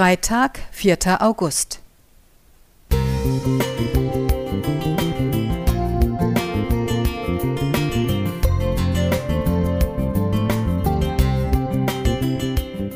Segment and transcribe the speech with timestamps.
[0.00, 1.20] Freitag, 4.
[1.20, 1.78] August.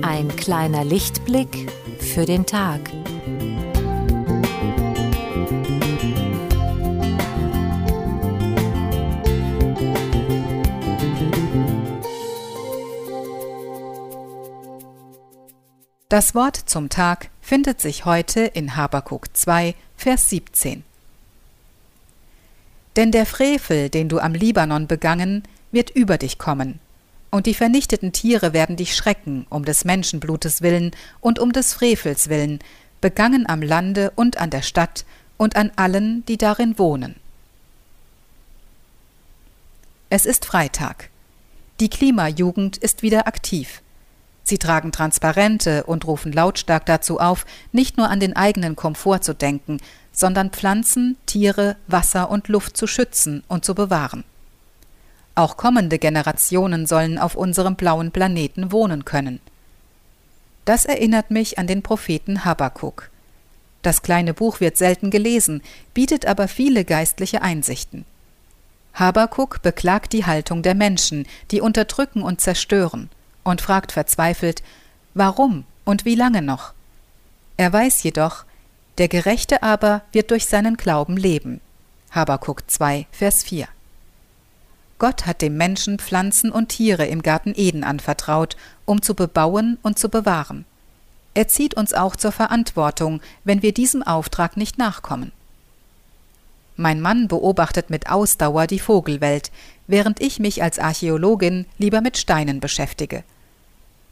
[0.00, 2.80] Ein kleiner Lichtblick für den Tag.
[16.10, 20.84] Das Wort zum Tag findet sich heute in Habakuk 2, Vers 17.
[22.94, 26.78] Denn der Frevel, den du am Libanon begangen, wird über dich kommen,
[27.30, 30.90] und die vernichteten Tiere werden dich schrecken, um des Menschenblutes willen
[31.22, 32.58] und um des Frevels willen,
[33.00, 35.06] begangen am Lande und an der Stadt
[35.38, 37.16] und an allen, die darin wohnen.
[40.10, 41.08] Es ist Freitag.
[41.80, 43.80] Die Klimajugend ist wieder aktiv.
[44.44, 49.34] Sie tragen Transparente und rufen lautstark dazu auf, nicht nur an den eigenen Komfort zu
[49.34, 49.78] denken,
[50.12, 54.22] sondern Pflanzen, Tiere, Wasser und Luft zu schützen und zu bewahren.
[55.34, 59.40] Auch kommende Generationen sollen auf unserem blauen Planeten wohnen können.
[60.66, 63.10] Das erinnert mich an den Propheten Habakuk.
[63.82, 65.62] Das kleine Buch wird selten gelesen,
[65.94, 68.04] bietet aber viele geistliche Einsichten.
[68.92, 73.08] Habakuk beklagt die Haltung der Menschen, die unterdrücken und zerstören
[73.44, 74.62] und fragt verzweifelt,
[75.14, 76.72] warum und wie lange noch?
[77.56, 78.44] Er weiß jedoch,
[78.98, 81.60] der Gerechte aber wird durch seinen Glauben leben.
[82.10, 83.68] Habakuk 2, Vers 4.
[84.98, 89.98] Gott hat dem Menschen Pflanzen und Tiere im Garten Eden anvertraut, um zu bebauen und
[89.98, 90.64] zu bewahren.
[91.34, 95.32] Er zieht uns auch zur Verantwortung, wenn wir diesem Auftrag nicht nachkommen.
[96.76, 99.50] Mein Mann beobachtet mit Ausdauer die Vogelwelt,
[99.86, 103.24] während ich mich als Archäologin lieber mit Steinen beschäftige.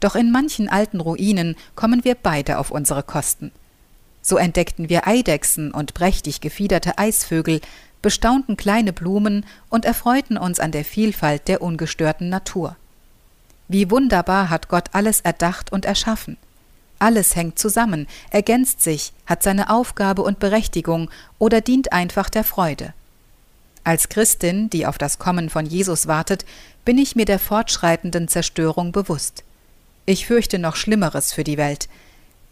[0.03, 3.53] Doch in manchen alten Ruinen kommen wir beide auf unsere Kosten.
[4.21, 7.61] So entdeckten wir Eidechsen und prächtig gefiederte Eisvögel,
[8.01, 12.75] bestaunten kleine Blumen und erfreuten uns an der Vielfalt der ungestörten Natur.
[13.69, 16.35] Wie wunderbar hat Gott alles erdacht und erschaffen.
[16.99, 21.09] Alles hängt zusammen, ergänzt sich, hat seine Aufgabe und Berechtigung
[21.39, 22.93] oder dient einfach der Freude.
[23.85, 26.43] Als Christin, die auf das Kommen von Jesus wartet,
[26.83, 29.45] bin ich mir der fortschreitenden Zerstörung bewusst.
[30.05, 31.87] Ich fürchte noch Schlimmeres für die Welt.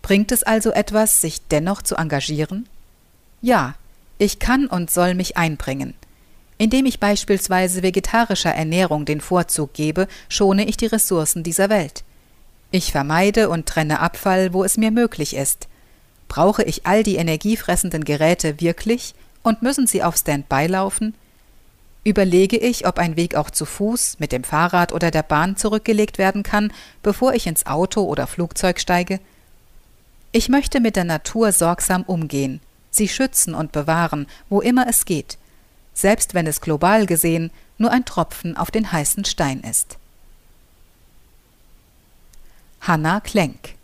[0.02, 2.68] Bringt es also etwas, sich dennoch zu engagieren?
[3.42, 3.76] Ja,
[4.18, 5.94] ich kann und soll mich einbringen.
[6.58, 12.04] Indem ich beispielsweise vegetarischer Ernährung den Vorzug gebe, schone ich die Ressourcen dieser Welt.
[12.70, 15.68] Ich vermeide und trenne Abfall, wo es mir möglich ist.
[16.30, 19.14] Brauche ich all die energiefressenden Geräte wirklich
[19.44, 21.16] und müssen sie auf Standby laufen?
[22.04, 26.18] Überlege ich, ob ein Weg auch zu Fuß, mit dem Fahrrad oder der Bahn zurückgelegt
[26.18, 26.74] werden kann,
[27.04, 29.20] bevor ich ins Auto oder Flugzeug steige.
[30.32, 35.38] Ich möchte mit der Natur sorgsam umgehen, sie schützen und bewahren, wo immer es geht,
[35.94, 39.98] selbst wenn es global gesehen nur ein Tropfen auf den heißen Stein ist.
[42.82, 43.76] Hanna Klenk